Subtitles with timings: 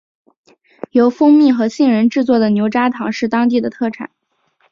[0.93, 4.09] 由蜂蜜和杏仁制作的牛轧糖是当地的特产。